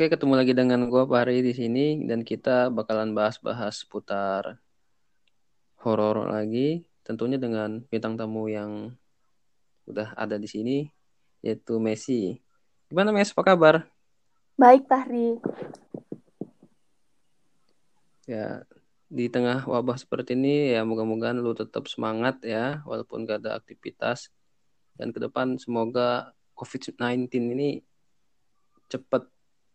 [0.00, 4.56] Oke, ketemu lagi dengan gue Pari di sini dan kita bakalan bahas-bahas seputar
[5.84, 8.96] horor lagi, tentunya dengan bintang tamu yang
[9.84, 10.88] udah ada di sini
[11.44, 12.40] yaitu Messi.
[12.88, 13.28] Gimana Mes?
[13.28, 13.92] Apa kabar?
[14.56, 15.36] Baik, Pahri.
[18.24, 18.64] Ya,
[19.12, 24.32] di tengah wabah seperti ini ya moga-moga lu tetap semangat ya walaupun gak ada aktivitas
[24.96, 27.84] dan ke depan semoga COVID-19 ini
[28.88, 29.28] cepat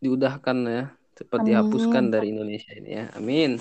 [0.05, 0.83] diudahkan ya,
[1.17, 1.47] cepat Amin.
[1.49, 3.05] dihapuskan dari Indonesia ini ya.
[3.17, 3.57] Amin.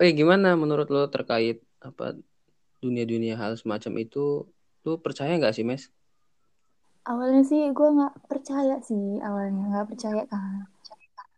[0.00, 2.16] Oke, gimana menurut lo terkait apa
[2.80, 4.48] dunia-dunia hal semacam itu?
[4.80, 5.92] Lu percaya nggak sih, Mes?
[7.04, 10.64] Awalnya sih gue nggak percaya sih, awalnya nggak percaya kan.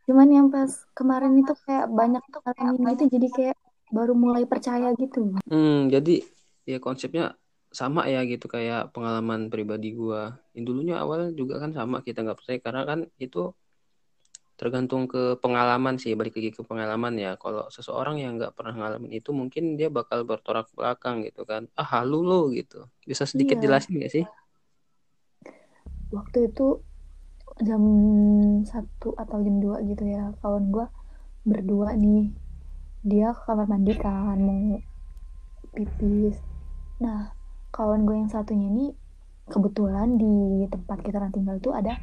[0.06, 3.56] Cuman yang pas kemarin itu kayak banyak ngalamin gitu, jadi kayak
[3.90, 5.34] baru mulai percaya gitu.
[5.50, 6.22] Hmm, jadi
[6.66, 7.34] ya konsepnya
[7.72, 10.38] sama ya gitu kayak pengalaman pribadi gua.
[10.54, 13.52] Yang dulunya awal juga kan sama kita nggak percaya karena kan itu
[14.60, 19.10] tergantung ke pengalaman sih balik lagi ke pengalaman ya kalau seseorang yang nggak pernah ngalamin
[19.18, 23.64] itu mungkin dia bakal bertolak belakang gitu kan ah halu lo gitu bisa sedikit Iya.
[23.66, 24.24] jelasin nggak sih
[26.12, 26.84] Waktu itu
[27.64, 27.82] jam
[28.68, 30.86] satu atau jam 2 gitu ya, kawan gue
[31.48, 32.36] berdua nih.
[33.00, 34.76] Dia ke kamar mandi kan, mau
[35.72, 36.36] pipis.
[37.00, 37.32] Nah,
[37.72, 38.92] kawan gue yang satunya ini
[39.48, 41.96] kebetulan di tempat kita orang tinggal tuh ada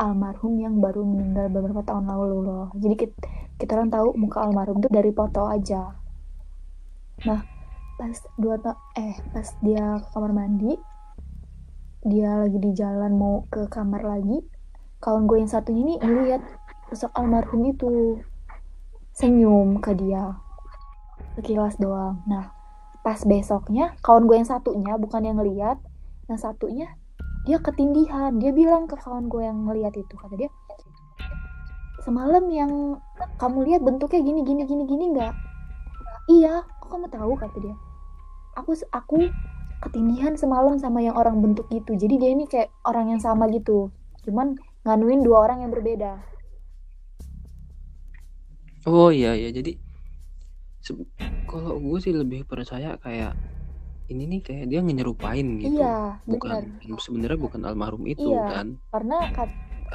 [0.00, 2.66] almarhum yang baru meninggal beberapa tahun lalu loh.
[2.74, 3.14] Jadi kita,
[3.60, 5.94] kita orang tahu muka almarhum tuh dari foto aja.
[7.28, 7.40] Nah,
[7.94, 10.74] pas dua ta eh pas dia ke kamar mandi,
[12.02, 14.42] dia lagi di jalan mau ke kamar lagi,
[14.98, 16.42] kawan gue yang satunya ini ngeliat
[16.90, 18.18] sosok almarhum itu
[19.14, 20.34] senyum ke dia
[21.34, 22.22] sekilas doang.
[22.30, 22.53] Nah,
[23.04, 25.76] pas besoknya kawan gue yang satunya bukan yang ngeliat,
[26.32, 26.88] yang satunya
[27.44, 28.32] dia ketindihan.
[28.40, 30.48] Dia bilang ke kawan gue yang ngeliat itu kata dia
[32.04, 33.00] semalam yang
[33.40, 35.32] kamu lihat bentuknya gini gini gini gini nggak?
[36.32, 37.32] Iya kok kamu tahu?
[37.36, 37.76] kata dia.
[38.56, 39.28] Aku aku
[39.84, 41.92] ketindihan semalam sama yang orang bentuk gitu.
[41.96, 43.92] Jadi dia ini kayak orang yang sama gitu.
[44.24, 44.56] Cuman
[44.88, 46.20] nganuin dua orang yang berbeda.
[48.84, 49.80] Oh iya ya jadi
[51.54, 53.38] kalau gue sih lebih percaya kayak
[54.10, 55.78] ini nih kayak dia nyenyerupain gitu.
[55.78, 58.66] Iya, bukan sebenarnya bukan almarhum itu iya, kan.
[58.90, 59.18] Karena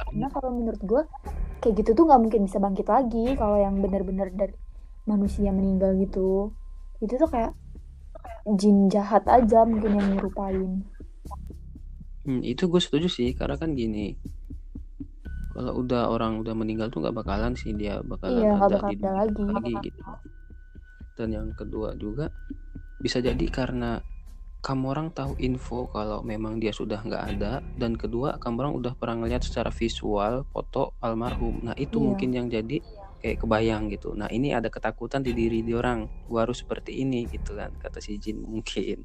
[0.00, 1.02] karena kalau menurut gue
[1.60, 4.56] kayak gitu tuh nggak mungkin bisa bangkit lagi kalau yang benar-benar dari
[5.04, 6.56] manusia meninggal gitu.
[7.04, 7.52] Itu tuh kayak
[8.56, 10.80] jin jahat aja mungkin yang nyerupain.
[12.24, 14.16] Hmm, itu gue setuju sih karena kan gini.
[15.52, 18.96] Kalau udah orang udah meninggal tuh nggak bakalan sih dia bakalan iya, ada, bakal di
[18.96, 19.44] ada lagi.
[19.44, 20.02] lagi gitu.
[21.20, 22.32] Dan yang kedua juga
[22.96, 24.00] bisa jadi karena
[24.60, 28.92] kamu orang tahu info kalau memang dia sudah nggak ada dan kedua kamu orang udah
[28.96, 31.60] pernah ngeliat secara visual foto almarhum.
[31.64, 32.04] Nah itu Iya.
[32.12, 32.76] mungkin yang jadi
[33.20, 34.12] kayak kebayang gitu.
[34.16, 38.00] Nah ini ada ketakutan di diri di orang gua harus seperti ini gitu kan kata
[38.00, 39.04] si Jin mungkin.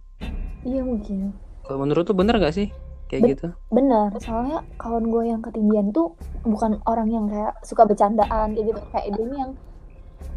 [0.63, 1.35] Iya mungkin.
[1.63, 2.67] Kalau menurut tuh bener gak sih
[3.07, 3.47] kayak Ben gitu?
[3.69, 8.81] bener soalnya kawan gue yang ketinggian tuh bukan orang yang kayak suka bercandaan kayak gitu.
[8.91, 9.51] Kayak dia ini yang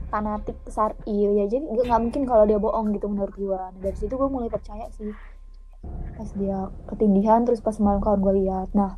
[0.09, 4.13] fanatik syar'i ya jadi nggak mungkin kalau dia bohong gitu menurut gue nah, dari situ
[4.17, 5.13] gue mulai percaya sih.
[6.17, 8.73] Pas dia ketindihan terus pas malam kawan gue lihat.
[8.73, 8.97] Nah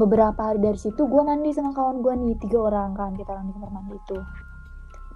[0.00, 3.52] beberapa hari dari situ gue mandi sama kawan gue nih tiga orang kan kita orang
[3.52, 4.18] di kamar mandi itu.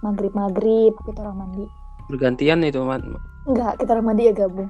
[0.05, 1.65] Maghrib maghrib kita orang mandi.
[2.13, 3.01] Bergantian itu man
[3.49, 4.69] enggak kita orang mandi ya gabung.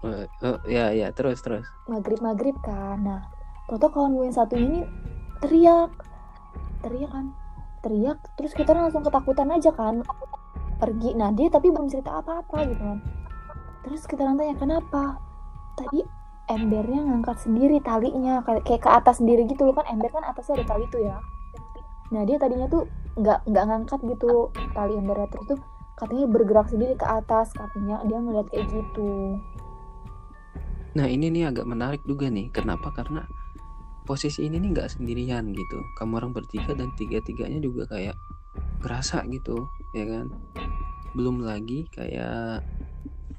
[0.00, 1.68] Uh, uh, ya ya terus terus.
[1.84, 3.04] Maghrib maghrib kan.
[3.04, 3.20] Nah
[3.68, 4.80] toto kawan gue yang satunya ini
[5.44, 5.92] teriak.
[6.80, 7.36] Teriak kan
[7.80, 10.04] teriak terus kita langsung ketakutan aja kan.
[10.80, 11.12] Pergi.
[11.16, 12.98] Nah dia tapi belum cerita apa-apa gitu kan.
[13.84, 15.20] Terus kita tanya kenapa?
[15.76, 16.04] Tadi
[16.50, 19.88] embernya ngangkat sendiri talinya kayak ke atas sendiri gitu loh kan.
[19.88, 21.16] Ember kan atasnya ada tali tuh ya.
[22.12, 22.84] Nah dia tadinya tuh
[23.16, 25.28] nggak nggak ngangkat gitu tali embernya.
[25.32, 25.60] Terus tuh
[25.96, 29.40] katanya bergerak sendiri ke atas katanya dia ngeliat kayak gitu.
[30.96, 32.50] Nah ini nih agak menarik juga nih.
[32.50, 32.90] Kenapa?
[32.90, 33.24] Karena
[34.10, 35.78] posisi ini nih nggak sendirian gitu.
[35.94, 38.18] Kamu orang bertiga dan tiga tiganya juga kayak
[38.82, 39.54] kerasa gitu
[39.94, 40.26] ya kan?
[41.14, 42.66] Belum lagi kayak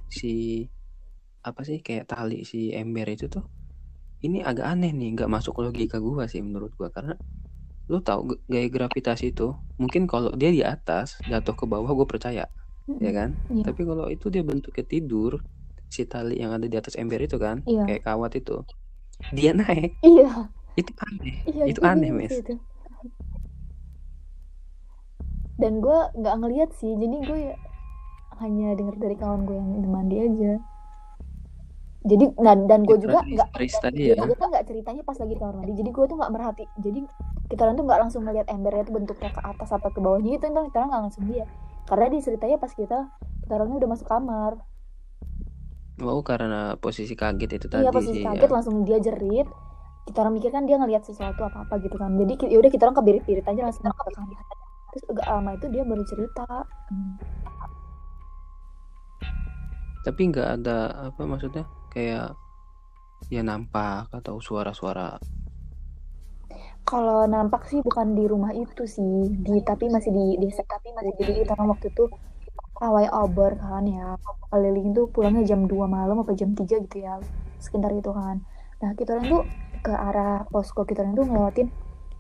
[0.08, 0.64] si
[1.44, 3.44] apa sih kayak tali si ember itu tuh
[4.24, 6.88] ini agak aneh nih nggak masuk logika gua sih menurut gua.
[6.96, 7.20] Karena
[7.92, 12.48] lu tahu gaya gravitasi itu mungkin kalau dia di atas jatuh ke bawah gue percaya
[12.88, 13.36] ya kan?
[13.52, 13.64] Iya.
[13.68, 15.44] tapi kalau itu dia bentuknya tidur
[15.92, 17.84] si tali yang ada di atas ember itu kan Iya.
[17.92, 18.64] kayak kawat itu
[19.36, 20.00] dia naik.
[20.06, 22.56] Iya itu aneh iya itu aneh bingung mes sih itu.
[25.62, 27.56] dan gue nggak ngeliat sih jadi gue ya
[28.42, 30.54] hanya dengar dari kawan gue yang di mandi aja.
[32.02, 33.62] Jadi nah, dan gue juga nggak
[33.94, 34.26] Iya, ya?
[34.26, 37.06] gue tuh nggak ceritanya pas lagi di kamar mandi jadi gue tuh nggak merhati jadi
[37.46, 40.62] kita tuh nggak langsung ngeliat embernya tuh bentuknya ke atas apa ke bawahnya gitu itu
[40.74, 41.46] kita nggak langsung lihat
[41.86, 43.00] karena di ceritanya pas kita
[43.46, 44.54] kita orangnya udah masuk kamar.
[46.02, 48.54] Oh karena posisi kaget itu tadi iya pas sih kaget ya.
[48.58, 49.46] langsung dia jerit
[50.10, 52.18] kita orang mikir kan dia ngelihat sesuatu apa apa gitu kan.
[52.18, 54.44] Jadi ya udah kita orang kebirit-birit aja langsung ke kamar
[54.92, 56.48] terus agak lama itu dia baru cerita.
[56.92, 57.16] Hmm.
[60.02, 61.62] tapi nggak ada apa maksudnya
[61.94, 62.34] kayak
[63.30, 65.22] ya nampak atau suara-suara.
[66.82, 71.14] Kalau nampak sih bukan di rumah itu sih di tapi masih di desa tapi masih
[71.22, 72.10] jadi kita orang waktu itu
[72.82, 74.18] pawai obor kan ya
[74.50, 77.22] keliling tuh pulangnya jam 2 malam apa jam 3 gitu ya
[77.62, 78.42] sekitar itu kan.
[78.82, 79.44] Nah kita orang tuh
[79.82, 81.68] ke arah posko kita orang tuh ngelewatin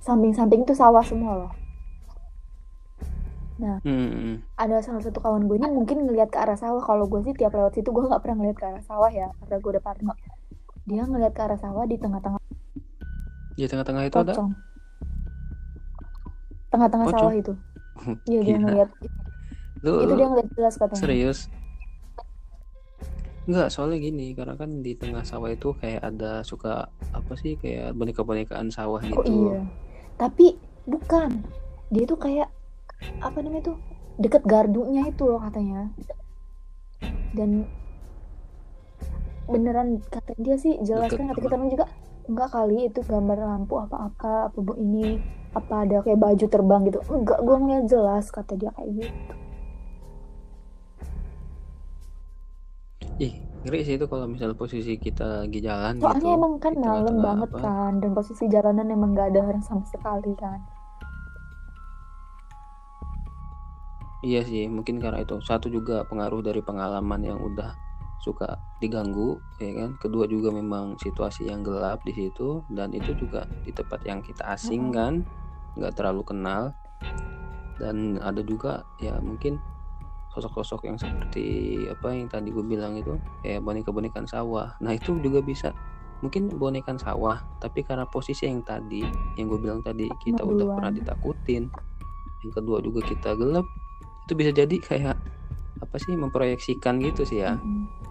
[0.01, 1.53] samping-samping tuh sawah semua loh.
[3.61, 6.81] Hmm, ada salah satu kawan gue ini mungkin ngelihat ke arah sawah.
[6.81, 9.55] Kalau gue sih tiap lewat situ gue nggak pernah ngeliat ke arah sawah ya karena
[9.61, 10.13] gue udah parno.
[10.89, 12.41] Dia ngelihat ke arah sawah di tengah-tengah.
[13.53, 14.33] Di tengah-tengah itu ada?
[14.33, 14.49] Pocong.
[16.73, 17.21] Tengah-tengah Pocong?
[17.21, 17.53] sawah itu.
[18.25, 18.89] Iya dia ngelihat
[19.85, 21.01] lu, itu lu dia ngeliat jelas katanya.
[21.05, 21.39] serius?
[23.49, 26.90] Enggak, soalnya gini, karena kan di tengah sawah itu kayak ada suka
[27.31, 29.15] apa sih kayak boneka-bonekaan sawah gitu.
[29.15, 29.63] oh iya.
[30.19, 31.39] Tapi bukan.
[31.87, 32.51] Dia tuh kayak
[33.23, 33.79] apa namanya tuh
[34.19, 35.95] deket gardunya itu loh katanya.
[37.31, 37.71] Dan
[39.47, 41.87] beneran kata dia sih jelas kan kata kita juga
[42.27, 45.15] enggak kali itu gambar lampu apa-apa apa bu ini
[45.55, 46.99] apa ada kayak baju terbang gitu.
[47.07, 49.33] Enggak gue ngeliat jelas kata dia kayak gitu.
[53.23, 56.37] Ih, ngeri sih itu kalau misal posisi kita lagi jalan soalnya gitu.
[56.37, 57.61] emang kan malam banget apa.
[57.61, 60.65] kan dan posisi jalanan emang nggak ada orang sama sekali kan
[64.21, 65.41] Iya sih, mungkin karena itu.
[65.41, 67.73] Satu juga pengaruh dari pengalaman yang udah
[68.21, 69.97] suka diganggu, ya kan.
[69.97, 74.45] Kedua juga memang situasi yang gelap di situ dan itu juga di tempat yang kita
[74.53, 75.25] asing kan,
[75.73, 76.77] nggak terlalu kenal.
[77.81, 79.57] Dan ada juga ya mungkin
[80.31, 81.45] sosok-sosok yang seperti
[81.91, 84.71] apa yang tadi gue bilang itu kayak boneka-bonekaan sawah.
[84.79, 85.75] Nah itu juga bisa
[86.23, 89.03] mungkin bonekan sawah, tapi karena posisi yang tadi
[89.35, 91.67] yang gue bilang tadi kita udah pernah ditakutin.
[92.41, 93.67] Yang kedua juga kita gelap,
[94.25, 95.17] itu bisa jadi kayak
[95.81, 97.57] apa sih memproyeksikan gitu sih ya.
[97.57, 98.01] Mm-mm.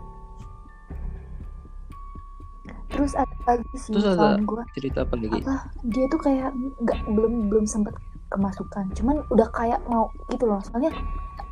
[2.91, 5.41] terus ada lagi sih Terus ada gue cerita apa lagi?
[5.41, 5.55] apa
[5.89, 6.53] dia tuh kayak
[6.85, 7.97] nggak belum belum sempat
[8.29, 10.93] kemasukan cuman udah kayak mau gitu loh soalnya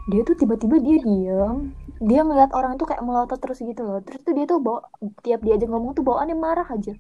[0.09, 1.57] dia tuh tiba-tiba dia diem.
[2.01, 4.01] Dia ngeliat orang itu kayak melotot terus gitu loh.
[4.01, 4.89] Terus tuh dia tuh bawa
[5.21, 6.97] tiap dia aja ngomong tuh bawaannya marah aja.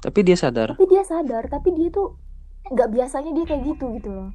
[0.00, 0.80] Tapi dia sadar.
[0.80, 2.16] tapi dia sadar tapi dia tuh
[2.72, 4.32] nggak biasanya dia kayak gitu gitu loh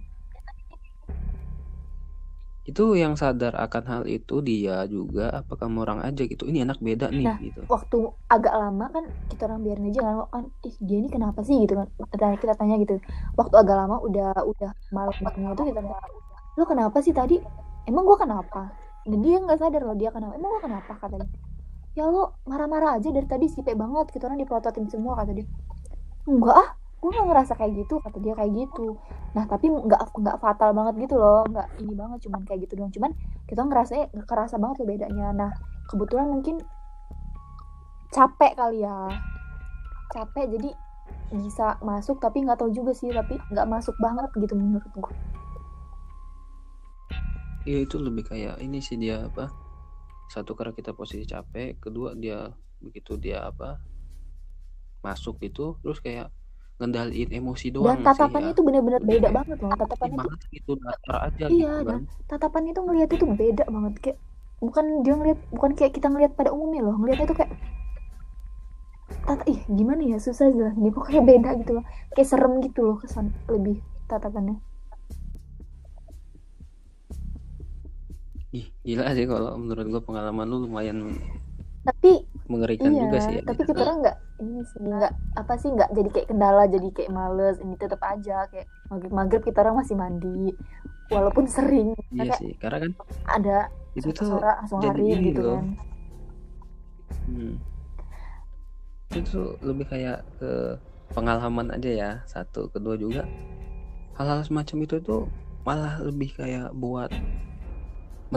[2.65, 6.25] Itu yang sadar akan hal itu dia juga apa kamu orang aja?
[6.25, 6.49] Gitu.
[6.49, 7.61] Ini anak beda nih Nah, gitu.
[7.69, 11.61] waktu agak lama kan kita orang biarin aja kan kan ih dia ini kenapa sih?
[11.61, 11.87] Gitu kan.
[12.09, 12.97] Kita, kita tanya gitu.
[13.37, 15.97] Waktu agak lama udah udah malam-malamnya itu kita tanya
[16.55, 17.37] lo kenapa sih tadi?
[17.85, 18.73] Emang gua kenapa?
[19.05, 20.33] Dan dia nggak sadar loh dia kenapa.
[20.33, 20.91] Emang gua kenapa?
[20.97, 21.29] katanya.
[21.93, 25.47] Ya lo marah-marah aja dari tadi sipe banget kita orang dipelototin semua kata dia.
[26.25, 26.69] Enggak ah
[26.99, 28.97] gue nggak ngerasa kayak gitu kata dia kayak gitu
[29.37, 32.93] nah tapi nggak nggak fatal banget gitu loh nggak ini banget cuman kayak gitu doang
[32.93, 33.11] cuman
[33.45, 33.93] kita ngerasa
[34.25, 35.51] kerasa banget loh bedanya nah
[35.91, 36.57] kebetulan mungkin
[38.09, 39.11] capek kali ya
[40.15, 40.69] capek jadi
[41.35, 45.15] bisa masuk tapi nggak tahu juga sih tapi nggak masuk banget gitu menurut gue
[47.65, 49.49] Iya itu lebih kayak ini sih dia apa?
[50.29, 53.81] Satu karena kita posisi capek, kedua dia begitu dia apa?
[55.01, 56.29] Masuk itu terus kayak
[56.79, 58.55] ngendaliin emosi doang dan sih tatapannya ya.
[58.55, 61.83] itu bener-bener Lebih beda kayak banget loh "Ih, tatapannya banget gitu datar aja iya gitu
[61.87, 62.01] dan kan.
[62.29, 64.17] tatapannya tuh ngeliat itu beda banget kayak
[64.59, 67.51] bukan dia ngeliat bukan kayak kita ngeliat pada umumnya loh ngeliatnya tuh kayak
[69.25, 73.31] tata ih gimana ya susah jelasin pokoknya beda gitu loh kayak serem gitu loh kesan
[73.49, 73.79] lebih
[74.09, 74.57] tatapannya
[78.55, 80.97] Ih, gila sih kalau menurut gua pengalaman lu lumayan
[81.85, 82.11] tapi
[82.49, 83.41] mengerikan iya juga sih ya.
[83.45, 87.11] tapi kita orang nggak ini sih nggak apa sih nggak jadi kayak kendala jadi kayak
[87.13, 90.53] males ini tetap aja kayak maghrib maghrib kita orang masih mandi
[91.13, 92.91] walaupun sering Iya kayak sih, karena kan
[93.29, 93.57] ada
[93.93, 95.61] itu tuh sore langsung hari gitu loh.
[95.61, 95.67] kan
[97.25, 97.57] Hmm.
[99.09, 100.77] Itu tuh lebih kayak ke
[101.17, 102.11] pengalaman aja ya.
[102.29, 103.25] Satu, kedua juga
[104.15, 105.23] hal-hal semacam itu tuh
[105.65, 107.09] malah lebih kayak buat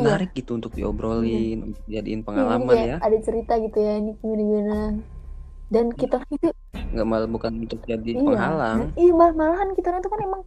[0.01, 2.97] menarik gitu untuk diobrolin, untuk jadiin Iya, pengalaman kayak ya.
[3.03, 4.79] ada cerita gitu ya ini gimana gimana.
[5.69, 8.79] Dan kita itu Nggak malah bukan untuk jadi iya penghalang.
[8.89, 10.43] dan- iya mal- malahan kita itu kan emang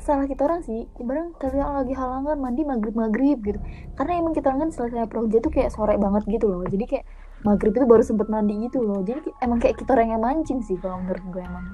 [0.00, 0.88] salah kita orang sih.
[0.96, 3.60] Ibarat kalian lagi halangan mandi maghrib maghrib gitu.
[4.00, 6.64] Karena emang kita orang kan selesai proyek tuh kayak sore banget gitu loh.
[6.64, 7.04] Jadi kayak
[7.44, 9.04] maghrib itu baru sempet mandi gitu loh.
[9.04, 11.66] Jadi emang kayak kita orang yang mancing sih kalau menurut gue emang.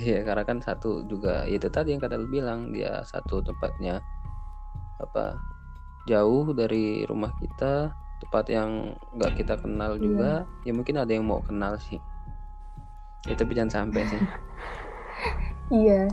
[0.00, 4.00] Iya, karena kan satu juga ya itu tadi yang kata lu bilang dia satu tempatnya
[5.00, 5.36] apa
[6.08, 10.44] jauh dari rumah kita, tempat yang nggak kita kenal juga.
[10.64, 12.00] Ya mungkin ada yang mau kenal sih.
[13.28, 14.20] Ya tapi jangan sampai sih.
[15.84, 16.08] iya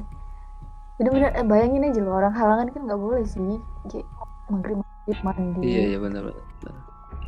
[0.98, 4.06] bener-bener eh, bayangin aja loh orang halangan kan nggak boleh sih kayak
[4.50, 6.74] maghrib maghrib mandi Iya, iya benar benar.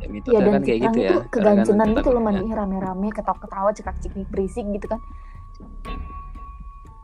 [0.00, 1.14] Iya mitosnya dan kan kayak gitu ya.
[1.30, 5.00] kegancenan gitu loh mandinya rame-rame ketawa-ketawa cekak-cekik berisik gitu kan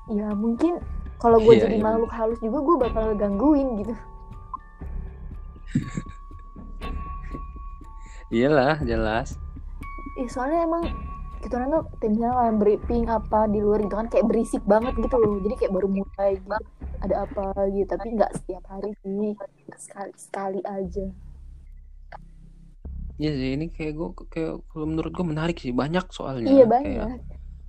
[0.06, 0.78] ya mungkin
[1.18, 3.94] kalau gue Iya, jadi iya, makhluk halus juga gue bakal gangguin gitu
[8.35, 9.38] Iyalah, jelas.
[10.16, 10.83] eh soalnya emang
[11.45, 11.85] kita orang tuh
[12.18, 15.38] lawan briefing apa di luar gitu kan kayak berisik banget gitu loh.
[15.45, 16.56] Jadi kayak baru mulai gitu.
[17.04, 19.37] Ada apa gitu tapi nggak setiap hari sih.
[19.76, 21.06] Sekali sekali aja.
[23.16, 25.73] Iya sih, ini kayak gue kayak kalau menurut gue menarik sih.
[25.73, 26.49] Banyak soalnya.
[26.50, 26.73] iya Kayak
[27.09, 27.21] banyak.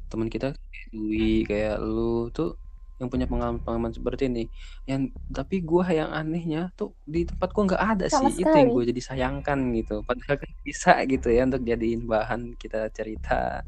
[0.08, 2.56] teman kita kayak Dwi kayak lu tuh
[2.98, 4.44] yang punya pengalaman-pengalaman seperti ini.
[4.89, 8.42] Yang tapi gua yang anehnya tuh di tempat gua nggak ada Sama sih.
[8.42, 8.75] Itu yang sekali.
[8.75, 9.96] gue jadi sayangkan gitu.
[10.01, 13.62] Padahal kan bisa gitu ya untuk jadiin bahan kita cerita.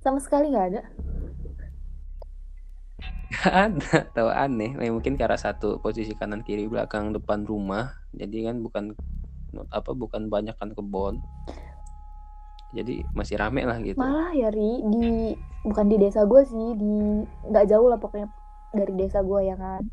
[0.00, 0.82] Sama sekali nggak ada.
[3.30, 3.96] Gak ada.
[4.10, 4.74] Tahu aneh.
[4.74, 7.94] Nah, mungkin karena satu posisi kanan kiri belakang depan rumah.
[8.10, 8.90] Jadi kan bukan
[9.70, 11.22] apa bukan banyak kan kebon.
[12.74, 13.98] Jadi masih rame lah gitu.
[13.98, 15.34] Malah ya Ri di
[15.66, 18.30] bukan di desa gue sih di nggak jauh lah pokoknya
[18.74, 19.86] dari desa gue ya kan.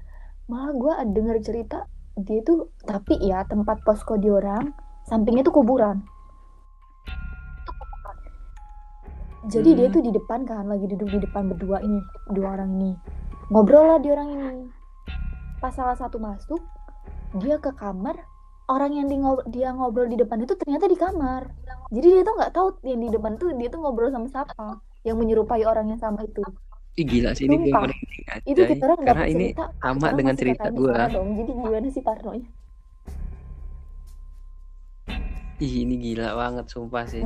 [0.47, 1.85] Malah gue denger cerita
[2.17, 4.73] dia tuh tapi ya tempat posko di orang
[5.05, 6.01] sampingnya tuh kuburan.
[9.47, 9.95] Jadi dia Hmm.
[9.95, 12.01] tuh di depan kan lagi duduk di depan berdua ini
[12.35, 12.91] dua orang ini.
[13.47, 14.67] Ngobrol lah di orang ini.
[15.63, 16.59] Pas salah satu masuk
[17.39, 18.17] dia ke kamar
[18.67, 19.15] orang yang di
[19.53, 21.47] dia ngobrol di depan itu ternyata di kamar.
[21.93, 25.15] Jadi dia tuh nggak tahu yang di depan tuh dia tuh ngobrol sama siapa yang
[25.15, 26.43] menyerupai orang yang sama itu
[26.97, 27.81] Ih gila sih ini gue Sumpah.
[27.85, 29.65] merinding aja itu kita orang karena ini cerita.
[29.77, 31.29] sama dengan cerita sana dong.
[31.37, 32.49] Jadi gimana sih parnonya?
[35.61, 37.21] Ih ini gila banget sumpah sih.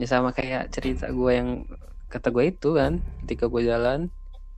[0.00, 1.68] Ya sama kayak cerita gue yang
[2.08, 4.08] kata gue itu kan Ketika gue jalan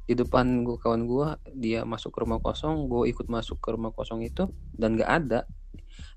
[0.06, 1.28] di depan gue kawan gue
[1.58, 5.40] dia masuk ke rumah kosong gue ikut masuk ke rumah kosong itu dan gak ada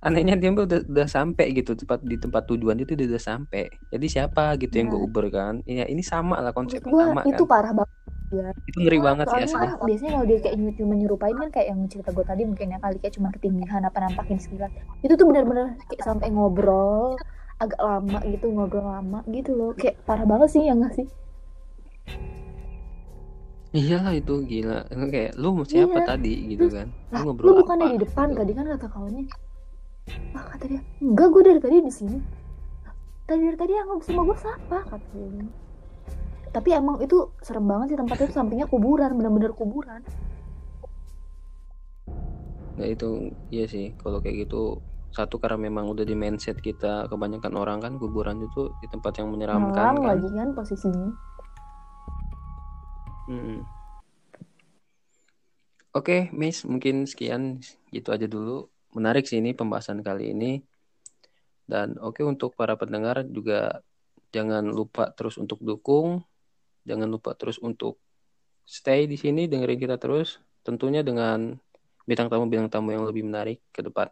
[0.01, 3.63] anehnya dia udah, udah sampai gitu tempat di tempat tujuan itu dia udah sampai.
[3.93, 5.07] Jadi siapa gitu yang gue Nah.
[5.07, 5.53] uber kan?
[5.65, 7.51] Ya ini sama lah konsepnya gue sama itu kan?
[7.51, 7.95] parah banget
[8.27, 9.67] ya itu ngeri banget sih asli.
[9.87, 12.97] biasanya kalau dia kayak cuma nyerupain kan kayak yang cerita gue tadi mungkin ya kali
[12.99, 14.71] kayak cuma ketindihan apa nampakin sekilas.
[14.99, 17.15] Itu tuh benar-benar kayak sampai ngobrol
[17.63, 19.71] agak lama gitu ngobrol lama gitu loh.
[19.79, 21.07] Kayak parah banget sih ya nggak sih?
[23.75, 24.79] Iyalah itu gila.
[25.13, 26.07] Kayak lu mau siapa Iya.
[26.09, 26.33] tadi?
[26.51, 26.87] gitu kan.
[27.13, 27.93] Lu lu bukannya apa?
[27.95, 28.37] di depan gitu.
[28.39, 29.23] tadi kan kata kawannya
[30.35, 32.17] ah kata dia enggak gue dari tadi di sini
[32.85, 32.93] "Lah,
[33.27, 35.45] tadi dari tadi yang ngobrol sama gue siapa kata dia
[36.55, 40.01] tapi emang itu serem banget sih tempatnya tuh sampingnya kuburan bener-bener kuburan
[42.77, 44.77] Nah itu iya sih kalau kayak gitu
[45.09, 49.33] satu karena memang udah di mindset kita kebanyakan orang kan kuburan itu di tempat yang
[49.33, 50.09] menyeramkan malam kan.
[50.13, 51.09] lagi kan posisinya
[53.27, 53.59] Mm-mm.
[55.91, 57.59] Oke, Miss, mungkin sekian
[57.89, 58.69] gitu aja dulu.
[58.97, 60.57] Menarik sih ini pembahasan kali ini.
[61.69, 63.85] Dan oke untuk para pendengar juga
[64.33, 66.25] jangan lupa terus untuk dukung,
[66.89, 68.01] jangan lupa terus untuk
[68.65, 71.53] stay di sini dengerin kita terus, tentunya dengan
[72.09, 74.09] bintang tamu-bintang tamu yang lebih menarik ke depan.